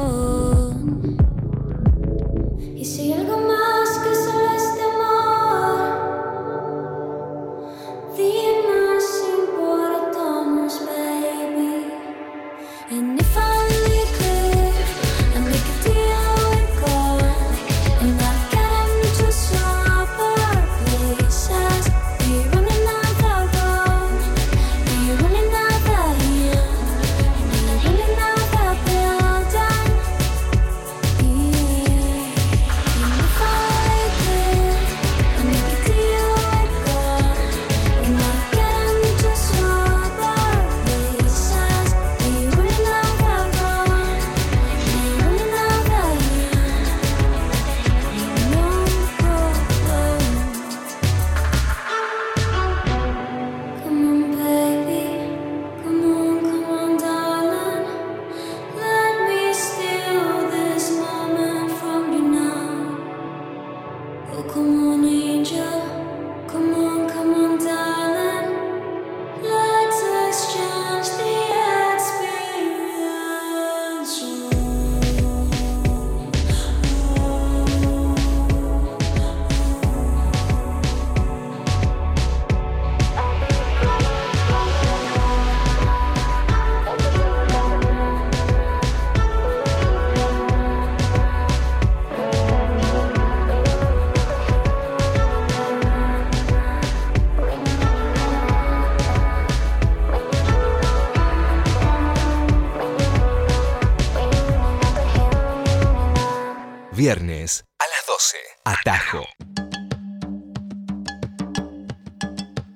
Viernes 107.01 107.65
a 107.79 107.85
las 107.85 108.07
12. 108.07 108.37
Atajo. 108.63 109.25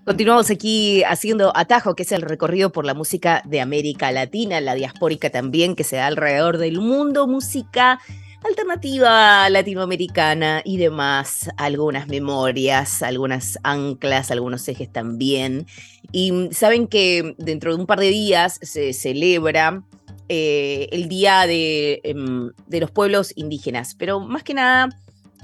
Continuamos 0.07 0.51
aquí 0.51 1.05
haciendo 1.05 1.55
Atajo, 1.55 1.95
que 1.95 2.05
es 2.05 2.13
el 2.13 2.23
recorrido 2.23 2.73
por 2.73 2.87
la 2.87 2.95
música 2.95 3.43
de 3.45 3.61
América 3.61 4.11
Latina, 4.13 4.63
la 4.63 4.77
diaspórica 4.77 5.29
también, 5.29 5.77
que 5.77 5.85
se 5.85 5.97
da 5.97 6.07
alrededor 6.07 6.57
del 6.57 6.81
mundo, 6.81 7.27
música 7.27 8.01
alternativa 8.43 9.47
latinoamericana 9.51 10.63
y 10.65 10.79
demás, 10.79 11.51
algunas 11.59 12.09
memorias, 12.09 13.03
algunas 13.03 13.59
anclas, 13.63 14.31
algunos 14.31 14.67
ejes 14.69 14.91
también. 14.91 15.67
Y 16.13 16.49
saben 16.51 16.87
que 16.87 17.35
dentro 17.37 17.75
de 17.75 17.81
un 17.83 17.87
par 17.87 18.01
de 18.01 18.09
días 18.09 18.59
se 18.63 18.95
celebra 18.95 19.85
eh, 20.29 20.89
el 20.93 21.09
Día 21.09 21.47
de, 21.47 22.01
em, 22.05 22.51
de 22.67 22.81
los 22.81 22.91
Pueblos 22.91 23.33
Indígenas, 23.37 23.95
pero 23.95 24.21
más 24.21 24.43
que 24.43 24.55
nada 24.55 24.89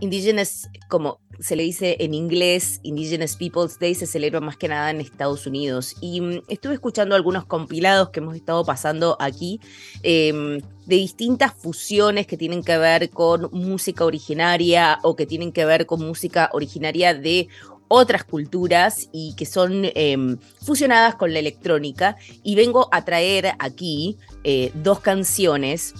Indigenous, 0.01 0.69
como 0.89 1.21
se 1.41 1.57
le 1.57 1.63
dice 1.63 1.97
en 2.01 2.15
inglés, 2.15 2.81
Indigenous 2.83 3.37
Peoples 3.37 3.79
Day 3.79 3.95
se 3.95 4.07
celebra 4.07 4.41
más 4.41 4.57
que 4.57 4.69
nada 4.69 4.91
en 4.91 5.01
Estados 5.01 5.47
Unidos. 5.47 5.95
Y 6.01 6.21
mm, 6.21 6.43
estuve 6.49 6.75
escuchando 6.75 7.15
algunos 7.15 7.45
compilados 7.45 8.11
que 8.11 8.21
hemos 8.21 8.35
estado 8.35 8.65
pasando 8.65 9.17
aquí 9.21 9.61
em, 10.03 10.61
de 10.87 10.97
distintas 10.97 11.55
fusiones 11.55 12.27
que 12.27 12.37
tienen 12.37 12.63
que 12.63 12.77
ver 12.79 13.11
con 13.11 13.49
música 13.53 14.05
originaria 14.05 14.99
o 15.03 15.17
que 15.17 15.27
tienen 15.27 15.53
que 15.53 15.65
ver 15.65 15.87
con 15.87 16.05
música 16.05 16.51
originaria 16.53 17.15
de 17.15 17.49
otras 17.93 18.23
culturas 18.23 19.09
y 19.13 19.35
que 19.35 19.45
son 19.45 19.83
em, 19.83 20.39
fusionadas 20.65 21.17
con 21.17 21.33
la 21.33 21.41
electrónica. 21.41 22.17
Y 22.45 22.55
vengo 22.55 22.89
a 22.93 23.05
traer 23.05 23.55
aquí 23.59 24.17
eh, 24.45 24.71
dos 24.75 25.01
canciones 25.01 25.95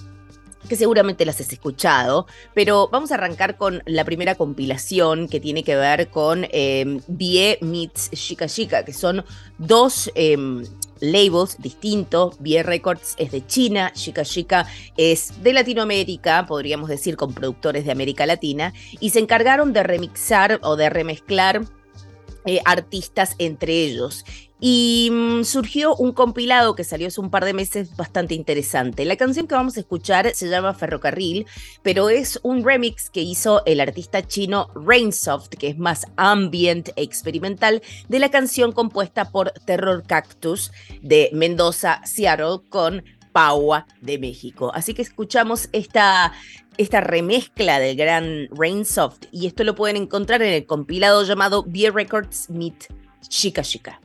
que 0.69 0.77
seguramente 0.77 1.25
las 1.25 1.41
has 1.41 1.51
escuchado, 1.51 2.27
pero 2.53 2.87
vamos 2.89 3.11
a 3.11 3.15
arrancar 3.15 3.57
con 3.57 3.83
la 3.85 4.05
primera 4.05 4.35
compilación 4.35 5.27
que 5.27 5.41
tiene 5.41 5.63
que 5.63 5.75
ver 5.75 6.09
con 6.09 6.47
eh, 6.51 7.01
Bie 7.07 7.57
meets 7.61 8.09
Chica 8.11 8.47
Chica, 8.47 8.85
que 8.85 8.93
son 8.93 9.25
dos 9.57 10.09
em, 10.15 10.63
labels 11.01 11.57
distintos. 11.59 12.37
Bie 12.39 12.63
Records 12.63 13.15
es 13.17 13.31
de 13.31 13.45
China, 13.45 13.91
Chica 13.93 14.23
Chica 14.23 14.65
es 14.95 15.43
de 15.43 15.51
Latinoamérica, 15.51 16.45
podríamos 16.45 16.87
decir 16.87 17.17
con 17.17 17.33
productores 17.33 17.83
de 17.83 17.91
América 17.91 18.25
Latina, 18.25 18.71
y 19.01 19.09
se 19.09 19.19
encargaron 19.19 19.73
de 19.73 19.83
remixar 19.83 20.59
o 20.63 20.77
de 20.77 20.89
remezclar 20.89 21.63
eh, 22.45 22.59
artistas 22.65 23.35
entre 23.37 23.73
ellos. 23.73 24.25
Y 24.63 25.09
mm, 25.11 25.43
surgió 25.43 25.95
un 25.95 26.11
compilado 26.11 26.75
que 26.75 26.83
salió 26.83 27.07
hace 27.07 27.19
un 27.19 27.31
par 27.31 27.45
de 27.45 27.53
meses 27.53 27.95
bastante 27.97 28.35
interesante. 28.35 29.05
La 29.05 29.15
canción 29.15 29.47
que 29.47 29.55
vamos 29.55 29.75
a 29.75 29.79
escuchar 29.79 30.33
se 30.35 30.49
llama 30.49 30.75
Ferrocarril, 30.75 31.47
pero 31.81 32.09
es 32.09 32.39
un 32.43 32.63
remix 32.63 33.09
que 33.09 33.21
hizo 33.21 33.65
el 33.65 33.79
artista 33.79 34.27
chino 34.27 34.69
Rainsoft, 34.75 35.49
que 35.49 35.69
es 35.69 35.77
más 35.79 36.05
ambient 36.15 36.89
experimental, 36.95 37.81
de 38.07 38.19
la 38.19 38.29
canción 38.29 38.71
compuesta 38.71 39.31
por 39.31 39.51
Terror 39.65 40.03
Cactus 40.05 40.71
de 41.01 41.31
Mendoza, 41.33 41.99
Seattle, 42.05 42.59
con 42.69 43.03
Paua 43.31 43.87
de 44.01 44.19
México. 44.19 44.71
Así 44.73 44.93
que 44.93 45.01
escuchamos 45.01 45.69
esta, 45.71 46.33
esta 46.81 47.01
remezcla 47.01 47.79
del 47.79 47.95
gran 47.95 48.47
Rainsoft 48.51 49.25
y 49.31 49.47
esto 49.47 49.63
lo 49.63 49.75
pueden 49.75 49.97
encontrar 49.97 50.41
en 50.41 50.53
el 50.53 50.65
compilado 50.65 51.23
llamado 51.23 51.63
Beer 51.67 51.93
Records 51.93 52.49
Meet 52.49 52.87
Chica 53.27 53.61
Chica. 53.61 54.01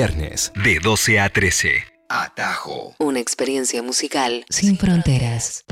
Viernes 0.00 0.50
de 0.64 0.78
12 0.82 1.20
a 1.20 1.28
13. 1.28 1.84
Atajo. 2.08 2.94
Una 2.98 3.20
experiencia 3.20 3.82
musical 3.82 4.46
sin 4.48 4.78
fronteras. 4.78 5.62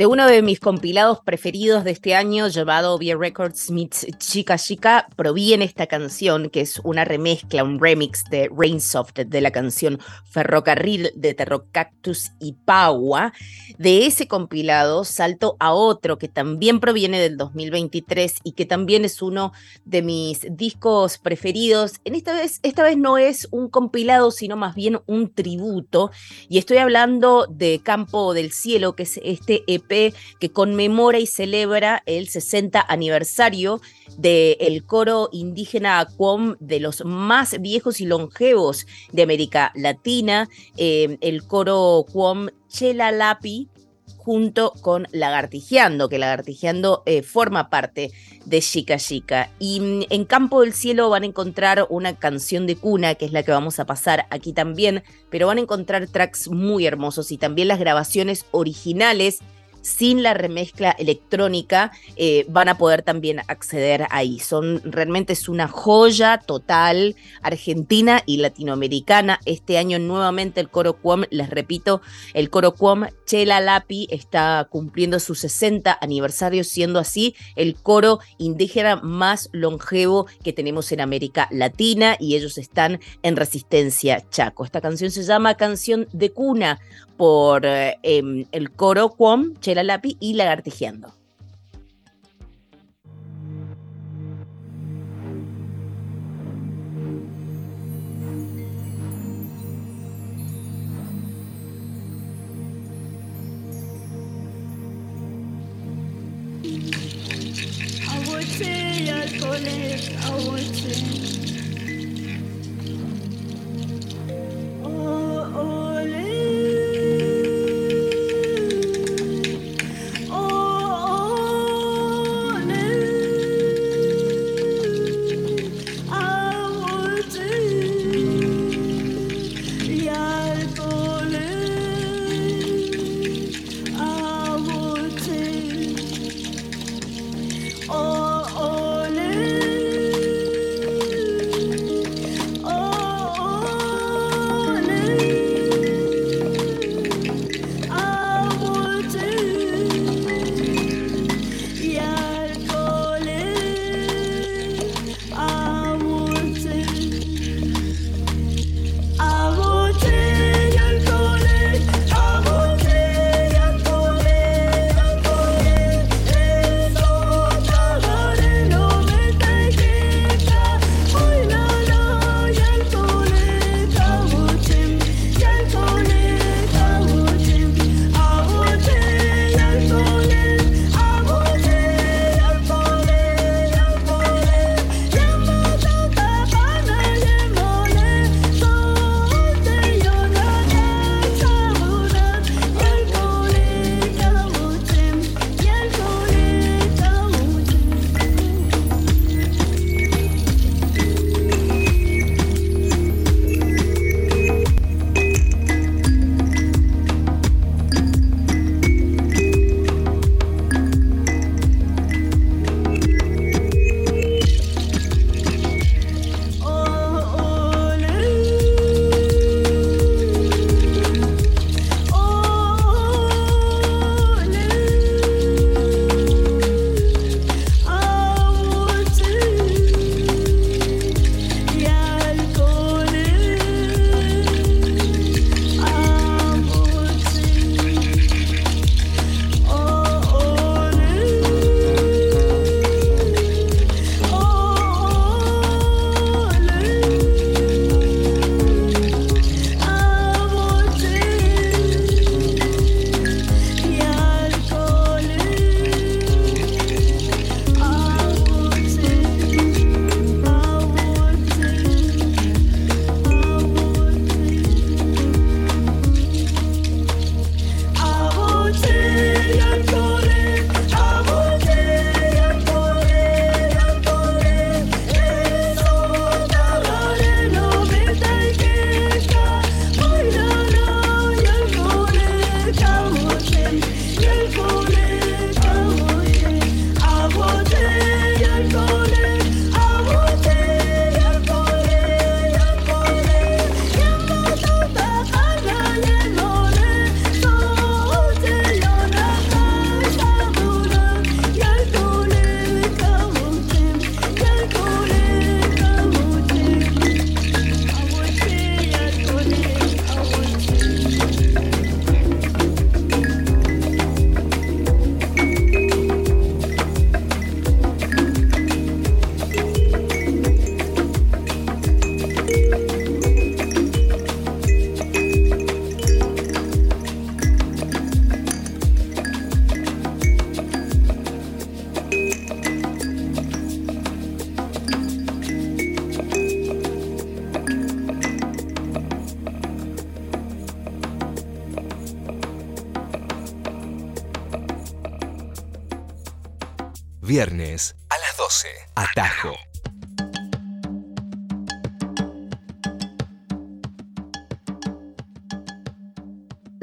De 0.00 0.06
uno 0.06 0.26
de 0.26 0.40
mis 0.40 0.60
compilados 0.60 1.20
preferidos 1.20 1.84
de 1.84 1.90
este 1.90 2.14
año, 2.14 2.48
llamado 2.48 2.96
Beer 2.96 3.18
Records 3.18 3.70
Meets 3.70 4.06
Chica 4.16 4.56
Chica, 4.56 5.06
proviene 5.14 5.66
esta 5.66 5.86
canción, 5.86 6.48
que 6.48 6.62
es 6.62 6.80
una 6.84 7.04
remezcla, 7.04 7.64
un 7.64 7.78
remix 7.78 8.24
de 8.30 8.48
Rainsoft 8.50 9.12
de 9.12 9.40
la 9.42 9.50
canción 9.50 9.98
Ferrocarril 10.24 11.10
de 11.14 11.34
Terro 11.34 11.66
Cactus 11.70 12.30
y 12.40 12.54
Paua. 12.64 13.34
De 13.76 14.06
ese 14.06 14.26
compilado 14.26 15.04
salto 15.04 15.56
a 15.60 15.74
otro 15.74 16.16
que 16.16 16.28
también 16.28 16.80
proviene 16.80 17.20
del 17.20 17.36
2023 17.36 18.36
y 18.42 18.52
que 18.52 18.64
también 18.64 19.04
es 19.04 19.20
uno 19.20 19.52
de 19.84 20.00
mis 20.00 20.46
discos 20.50 21.18
preferidos. 21.18 22.00
En 22.04 22.14
esta 22.14 22.32
vez, 22.32 22.60
esta 22.62 22.84
vez 22.84 22.96
no 22.96 23.18
es 23.18 23.48
un 23.50 23.68
compilado, 23.68 24.30
sino 24.30 24.56
más 24.56 24.74
bien 24.74 25.00
un 25.04 25.30
tributo. 25.30 26.10
Y 26.48 26.56
estoy 26.56 26.78
hablando 26.78 27.46
de 27.50 27.82
Campo 27.84 28.32
del 28.32 28.50
Cielo, 28.50 28.96
que 28.96 29.02
es 29.02 29.20
este 29.22 29.62
EP 29.66 29.89
que 29.90 30.50
conmemora 30.52 31.18
y 31.18 31.26
celebra 31.26 32.02
el 32.06 32.28
60 32.28 32.84
aniversario 32.88 33.80
del 34.16 34.84
coro 34.84 35.28
indígena 35.32 36.06
Cuom, 36.16 36.56
de 36.60 36.80
los 36.80 37.04
más 37.04 37.60
viejos 37.60 38.00
y 38.00 38.06
longevos 38.06 38.86
de 39.12 39.22
América 39.22 39.72
Latina, 39.74 40.48
eh, 40.76 41.18
el 41.20 41.46
coro 41.46 42.06
Cuom 42.12 42.48
Chelalapi, 42.68 43.68
junto 44.16 44.74
con 44.82 45.08
Lagartijeando, 45.12 46.08
que 46.08 46.18
Lagartijeando 46.18 47.02
eh, 47.06 47.22
forma 47.22 47.70
parte 47.70 48.10
de 48.44 48.60
Chica 48.60 48.98
Chica. 48.98 49.50
Y 49.58 49.80
mm, 49.80 50.02
en 50.10 50.24
Campo 50.24 50.60
del 50.60 50.74
Cielo 50.74 51.08
van 51.08 51.22
a 51.22 51.26
encontrar 51.26 51.86
una 51.88 52.16
canción 52.16 52.66
de 52.66 52.76
cuna, 52.76 53.14
que 53.14 53.24
es 53.24 53.32
la 53.32 53.42
que 53.42 53.52
vamos 53.52 53.80
a 53.80 53.86
pasar 53.86 54.26
aquí 54.30 54.52
también, 54.52 55.02
pero 55.30 55.46
van 55.46 55.58
a 55.58 55.62
encontrar 55.62 56.06
tracks 56.06 56.50
muy 56.50 56.86
hermosos 56.86 57.32
y 57.32 57.38
también 57.38 57.68
las 57.68 57.78
grabaciones 57.78 58.44
originales 58.50 59.40
sin 59.82 60.22
la 60.22 60.34
remezcla 60.34 60.90
electrónica 60.90 61.92
eh, 62.16 62.44
van 62.48 62.68
a 62.68 62.78
poder 62.78 63.02
también 63.02 63.40
acceder 63.48 64.06
ahí. 64.10 64.38
Son 64.38 64.80
realmente 64.84 65.32
es 65.32 65.48
una 65.48 65.68
joya 65.68 66.38
total 66.38 67.16
argentina 67.42 68.22
y 68.26 68.38
latinoamericana. 68.38 69.40
Este 69.44 69.78
año 69.78 69.98
nuevamente 69.98 70.60
el 70.60 70.68
coro 70.68 70.94
Cuom, 70.94 71.24
les 71.30 71.50
repito, 71.50 72.00
el 72.34 72.50
coro 72.50 72.74
Cuom 72.74 73.06
Chela 73.24 73.60
Lapi 73.60 74.08
está 74.10 74.66
cumpliendo 74.70 75.20
su 75.20 75.34
60 75.34 75.98
aniversario, 76.00 76.64
siendo 76.64 76.98
así 76.98 77.34
el 77.56 77.74
coro 77.74 78.20
indígena 78.38 78.96
más 78.96 79.48
longevo 79.52 80.26
que 80.42 80.52
tenemos 80.52 80.90
en 80.92 81.00
América 81.00 81.48
Latina 81.50 82.16
y 82.18 82.36
ellos 82.36 82.58
están 82.58 83.00
en 83.22 83.36
Resistencia 83.36 84.24
Chaco. 84.30 84.64
Esta 84.64 84.80
canción 84.80 85.10
se 85.10 85.22
llama 85.22 85.56
Canción 85.56 86.08
de 86.12 86.30
Cuna 86.30 86.80
por 87.20 87.66
eh, 87.66 87.98
em, 88.02 88.46
el 88.50 88.70
coro 88.70 89.10
Cuom, 89.10 89.52
Chela 89.60 89.82
Lapi 89.82 90.16
y 90.20 90.32
Lagartijeando. 90.32 91.12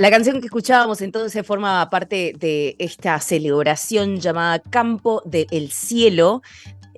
La 0.08 0.12
canción 0.12 0.40
que 0.40 0.46
escuchábamos 0.46 1.02
entonces 1.02 1.46
formaba 1.46 1.90
parte 1.90 2.32
de 2.40 2.78
esta 2.80 3.20
celebración 3.20 4.22
llamada 4.22 4.60
Campo 4.60 5.22
del 5.26 5.70
Cielo 5.70 6.42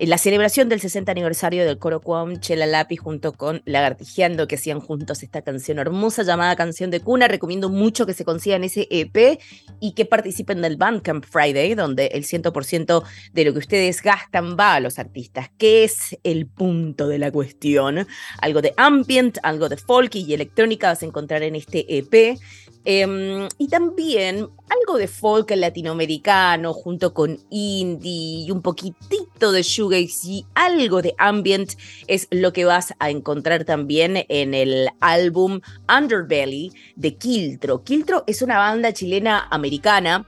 la 0.07 0.17
celebración 0.17 0.69
del 0.69 0.79
60 0.79 1.11
aniversario 1.11 1.65
del 1.65 1.77
coro 1.77 1.99
Cuam, 1.99 2.39
Chela 2.39 2.65
Lápiz 2.65 2.99
junto 2.99 3.33
con 3.33 3.61
Lagartijeando, 3.65 4.47
que 4.47 4.55
hacían 4.55 4.79
juntos 4.79 5.23
esta 5.23 5.41
canción 5.41 5.77
hermosa 5.77 6.23
llamada 6.23 6.55
Canción 6.55 6.89
de 6.89 7.01
Cuna. 7.01 7.27
Recomiendo 7.27 7.67
mucho 7.67 8.05
que 8.05 8.13
se 8.13 8.23
consigan 8.23 8.63
ese 8.63 8.87
EP 8.91 9.41
y 9.81 9.91
que 9.95 10.05
participen 10.05 10.61
del 10.61 10.77
Bandcamp 10.77 11.25
Friday, 11.25 11.75
donde 11.75 12.07
el 12.07 12.23
100% 12.23 13.03
de 13.33 13.43
lo 13.43 13.51
que 13.51 13.59
ustedes 13.59 14.01
gastan 14.01 14.55
va 14.57 14.75
a 14.75 14.79
los 14.79 14.99
artistas. 14.99 15.51
¿Qué 15.57 15.83
es 15.83 16.17
el 16.23 16.47
punto 16.47 17.09
de 17.09 17.19
la 17.19 17.29
cuestión? 17.29 18.07
Algo 18.41 18.61
de 18.61 18.73
ambient, 18.77 19.37
algo 19.43 19.67
de 19.67 19.75
folk 19.75 20.15
y 20.15 20.33
electrónica 20.33 20.87
vas 20.87 21.03
a 21.03 21.07
encontrar 21.07 21.43
en 21.43 21.55
este 21.55 21.97
EP. 21.97 22.39
Em, 22.85 23.49
y 23.57 23.67
también 23.67 24.47
algo 24.69 24.97
de 24.97 25.07
folk 25.07 25.51
latinoamericano 25.51 26.73
junto 26.73 27.13
con 27.13 27.37
indie 27.49 28.45
y 28.45 28.51
un 28.51 28.61
poquitito 28.61 29.51
de 29.51 29.63
shoegaze 29.63 30.27
y 30.27 30.45
algo 30.55 31.01
de 31.01 31.13
ambient 31.17 31.73
es 32.07 32.27
lo 32.31 32.53
que 32.53 32.63
vas 32.65 32.93
a 32.99 33.09
encontrar 33.09 33.65
también 33.65 34.25
en 34.29 34.53
el 34.53 34.87
álbum 35.01 35.59
Underbelly 35.93 36.71
de 36.95 37.15
Kiltro. 37.15 37.83
Kiltro 37.83 38.23
es 38.27 38.41
una 38.41 38.57
banda 38.59 38.93
chilena 38.93 39.47
americana 39.51 40.25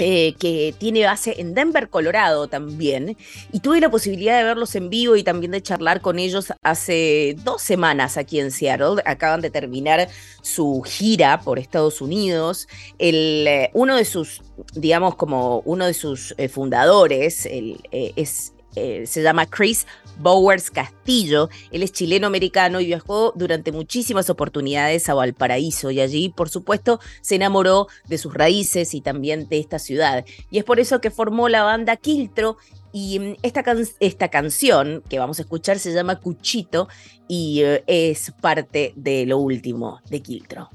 eh, 0.00 0.34
que 0.38 0.74
tiene 0.78 1.04
base 1.04 1.40
en 1.40 1.54
Denver, 1.54 1.88
Colorado 1.88 2.48
también, 2.48 3.16
y 3.52 3.60
tuve 3.60 3.80
la 3.80 3.90
posibilidad 3.90 4.38
de 4.38 4.44
verlos 4.44 4.74
en 4.74 4.90
vivo 4.90 5.16
y 5.16 5.22
también 5.22 5.52
de 5.52 5.62
charlar 5.62 6.00
con 6.00 6.18
ellos 6.18 6.52
hace 6.62 7.36
dos 7.44 7.62
semanas 7.62 8.16
aquí 8.16 8.40
en 8.40 8.50
Seattle. 8.50 9.02
Acaban 9.04 9.40
de 9.40 9.50
terminar 9.50 10.08
su 10.42 10.82
gira 10.86 11.40
por 11.40 11.58
Estados 11.58 12.00
Unidos. 12.00 12.66
El, 12.98 13.46
eh, 13.46 13.70
uno 13.74 13.96
de 13.96 14.04
sus, 14.04 14.42
digamos, 14.74 15.16
como 15.16 15.60
uno 15.60 15.86
de 15.86 15.94
sus 15.94 16.34
eh, 16.38 16.48
fundadores 16.48 17.46
es 17.46 18.52
se 18.72 19.22
llama 19.22 19.46
Chris 19.46 19.84
Bowers 20.20 20.70
Castillo. 20.70 21.48
Él 21.70 21.82
es 21.82 21.92
chileno-americano 21.92 22.80
y 22.80 22.86
viajó 22.86 23.32
durante 23.34 23.72
muchísimas 23.72 24.30
oportunidades 24.30 25.08
a 25.08 25.14
Valparaíso 25.14 25.90
y 25.90 26.00
allí, 26.00 26.28
por 26.28 26.48
supuesto, 26.48 27.00
se 27.20 27.36
enamoró 27.36 27.88
de 28.08 28.18
sus 28.18 28.34
raíces 28.34 28.94
y 28.94 29.00
también 29.00 29.48
de 29.48 29.58
esta 29.58 29.78
ciudad. 29.78 30.24
Y 30.50 30.58
es 30.58 30.64
por 30.64 30.80
eso 30.80 31.00
que 31.00 31.10
formó 31.10 31.48
la 31.48 31.62
banda 31.62 31.96
Quiltro 31.96 32.56
y 32.92 33.18
mm, 33.18 33.36
esta, 33.42 33.64
esta 34.00 34.28
canción 34.28 35.02
que 35.08 35.18
vamos 35.18 35.38
a 35.38 35.42
escuchar 35.42 35.78
se 35.78 35.92
llama 35.92 36.20
Cuchito 36.20 36.88
y 37.28 37.62
eh, 37.62 37.84
es 37.86 38.32
parte 38.40 38.92
de 38.96 39.26
lo 39.26 39.38
último 39.38 40.00
de 40.10 40.20
Quiltro. 40.20 40.70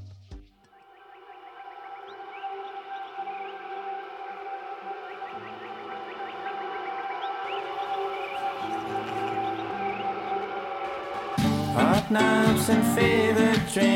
Knives 12.10 12.68
and 12.68 12.84
fevered 12.96 13.66
dreams 13.72 13.95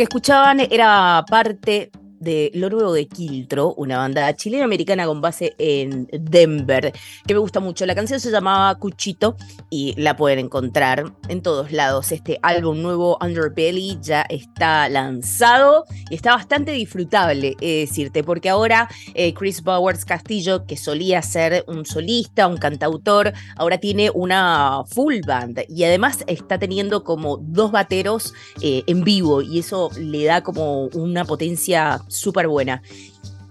que 0.00 0.04
escuchaban 0.04 0.60
era 0.60 1.22
parte 1.28 1.90
de 2.20 2.52
lo 2.54 2.92
de 2.92 3.08
Quiltro, 3.08 3.74
una 3.74 3.98
banda 3.98 4.34
chileno-americana 4.34 5.06
con 5.06 5.20
base 5.20 5.54
en 5.58 6.08
Denver, 6.12 6.92
que 7.26 7.34
me 7.34 7.40
gusta 7.40 7.58
mucho. 7.58 7.84
La 7.86 7.94
canción 7.94 8.20
se 8.20 8.30
llamaba 8.30 8.74
Cuchito 8.76 9.36
y 9.70 9.94
la 10.00 10.16
pueden 10.16 10.38
encontrar 10.38 11.12
en 11.28 11.42
todos 11.42 11.72
lados. 11.72 12.12
Este 12.12 12.38
álbum 12.42 12.82
nuevo, 12.82 13.18
Underbelly, 13.20 13.98
ya 14.00 14.22
está 14.28 14.88
lanzado 14.88 15.84
y 16.10 16.14
está 16.14 16.36
bastante 16.36 16.72
disfrutable, 16.72 17.56
decirte, 17.60 18.22
porque 18.22 18.48
ahora 18.48 18.88
eh, 19.14 19.34
Chris 19.34 19.62
Bowers 19.62 20.04
Castillo, 20.04 20.66
que 20.66 20.76
solía 20.76 21.22
ser 21.22 21.64
un 21.66 21.86
solista, 21.86 22.46
un 22.46 22.58
cantautor, 22.58 23.32
ahora 23.56 23.78
tiene 23.78 24.10
una 24.14 24.84
full 24.86 25.20
band 25.26 25.64
y 25.68 25.84
además 25.84 26.24
está 26.26 26.58
teniendo 26.58 27.02
como 27.02 27.38
dos 27.38 27.72
bateros 27.72 28.34
eh, 28.60 28.82
en 28.86 29.02
vivo 29.04 29.42
y 29.42 29.58
eso 29.58 29.90
le 29.98 30.24
da 30.24 30.42
como 30.42 30.84
una 30.86 31.24
potencia 31.24 32.02
súper 32.10 32.48
buena. 32.48 32.82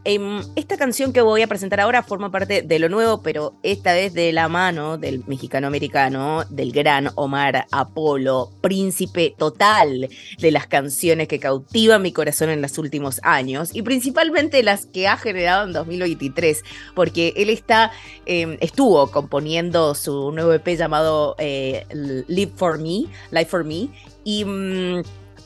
Em, 0.06 0.42
esta 0.56 0.78
canción 0.78 1.12
que 1.12 1.22
voy 1.22 1.42
a 1.42 1.48
presentar 1.48 1.82
ahora 1.82 2.04
forma 2.04 2.32
parte 2.32 2.62
de 2.62 2.80
lo 2.80 2.88
nuevo, 2.88 3.22
pero 3.22 3.54
esta 3.64 3.94
vez 3.94 4.14
de 4.14 4.32
la 4.32 4.48
mano 4.48 4.98
del 4.98 5.24
mexicano-americano, 5.28 6.46
del 6.50 6.72
gran 6.72 7.10
Omar 7.16 7.68
Apolo, 7.70 8.50
príncipe 8.62 9.36
total 9.38 10.08
de 10.40 10.52
las 10.52 10.68
canciones 10.68 11.28
que 11.28 11.40
cautivan 11.40 12.02
mi 12.02 12.14
corazón 12.14 12.50
en 12.50 12.62
los 12.62 12.78
últimos 12.78 13.20
años 13.24 13.72
y 13.74 13.82
principalmente 13.82 14.64
las 14.64 14.86
que 14.86 15.08
ha 15.08 15.18
generado 15.18 15.68
en 15.68 15.74
2023, 15.74 16.64
porque 16.96 17.34
él 17.36 17.50
está, 17.50 17.92
em, 18.26 18.58
estuvo 18.62 19.12
componiendo 19.12 19.94
su 19.96 20.32
nuevo 20.32 20.54
EP 20.54 20.78
llamado 20.78 21.36
eh, 21.40 21.86
Live 22.28 22.54
for 22.56 22.80
Me, 22.80 23.06
Live 23.32 23.46
for 23.46 23.66
Me, 23.66 23.90
y. 24.24 24.46
mm, 24.46 25.02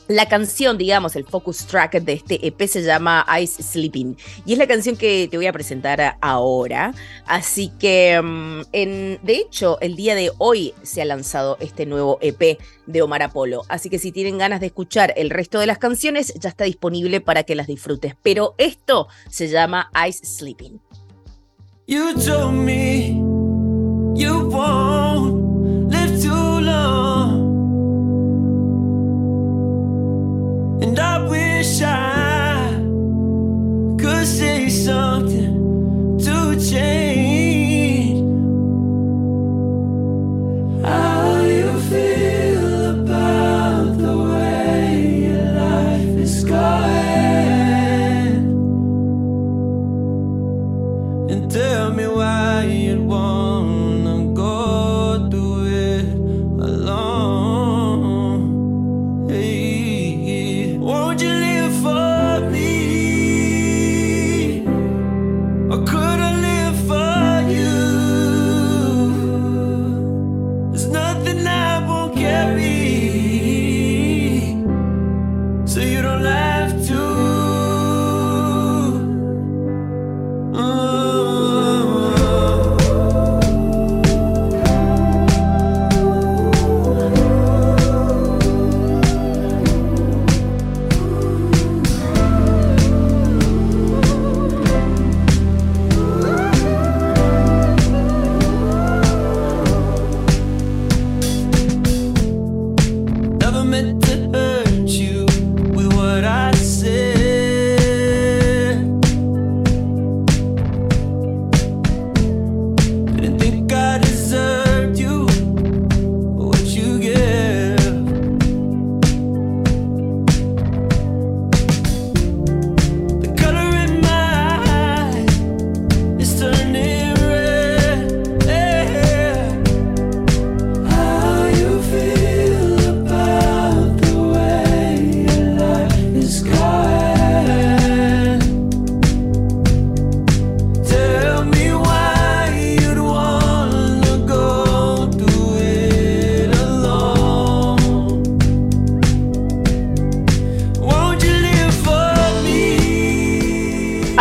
la 0.08 0.28
canción, 0.28 0.76
digamos, 0.76 1.16
el 1.16 1.24
focus 1.24 1.66
track 1.66 2.00
de 2.00 2.12
este 2.14 2.46
EP 2.46 2.60
se 2.66 2.82
llama 2.82 3.26
Ice 3.40 3.62
Sleeping 3.62 4.16
y 4.44 4.52
es 4.52 4.58
la 4.58 4.66
canción 4.66 4.96
que 4.96 5.28
te 5.30 5.36
voy 5.36 5.46
a 5.46 5.52
presentar 5.52 6.16
ahora. 6.20 6.94
Así 7.26 7.70
que, 7.78 8.20
mm, 8.22 8.60
en, 8.72 9.18
de 9.22 9.36
hecho, 9.36 9.78
el 9.80 9.96
día 9.96 10.14
de 10.14 10.30
hoy 10.38 10.74
se 10.82 11.00
ha 11.02 11.04
lanzado 11.04 11.56
este 11.60 11.86
nuevo 11.86 12.18
EP 12.20 12.58
de 12.86 13.02
Omar 13.02 13.22
Apolo. 13.22 13.62
Así 13.68 13.88
que 13.88 13.98
si 13.98 14.12
tienen 14.12 14.38
ganas 14.38 14.60
de 14.60 14.66
escuchar 14.66 15.14
el 15.16 15.30
resto 15.30 15.58
de 15.58 15.66
las 15.66 15.78
canciones, 15.78 16.34
ya 16.34 16.50
está 16.50 16.64
disponible 16.64 17.20
para 17.20 17.44
que 17.44 17.54
las 17.54 17.66
disfrutes. 17.66 18.14
Pero 18.22 18.54
esto 18.58 19.08
se 19.30 19.48
llama 19.48 19.90
Ice 20.06 20.24
Sleeping. 20.24 20.80
You 21.86 22.14
told 22.14 22.54
me 22.54 23.20
you 24.14 24.48
won't 24.48 25.43
And 30.96 31.00
I 31.00 31.28
wish 31.28 31.82
I 31.82 32.70
could 33.98 34.26
say 34.28 34.68
something 34.68 35.53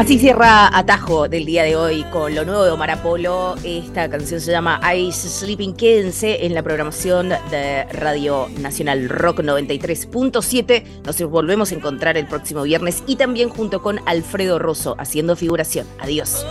Así 0.04 0.20
cierra 0.20 0.68
Atajo 0.78 1.30
del 1.30 1.46
día 1.46 1.64
de 1.64 1.78
hoy 1.78 2.04
con 2.12 2.36
lo 2.36 2.44
nuevo 2.44 2.66
de 2.66 2.72
Omar 2.72 2.92
Apolo. 2.92 3.56
Esta 3.64 4.10
canción 4.10 4.42
se 4.42 4.52
llama 4.52 4.82
Ice 4.94 5.30
Sleeping. 5.30 5.74
Quédense 5.76 6.46
en 6.46 6.54
la 6.54 6.62
programación 6.62 7.30
de 7.30 7.86
Radio 7.86 8.50
Nacional 8.60 9.08
Rock 9.08 9.40
93.7. 9.40 10.84
Nos 11.06 11.22
volvemos 11.22 11.72
a 11.72 11.76
encontrar 11.76 12.18
el 12.18 12.28
próximo 12.28 12.64
viernes 12.64 13.02
y 13.08 13.16
también 13.16 13.48
junto 13.48 13.82
con 13.82 14.02
Alfredo 14.06 14.60
Rosso 14.60 14.98
haciendo 15.00 15.38
figuración. 15.38 15.88
Adiós. 16.02 16.46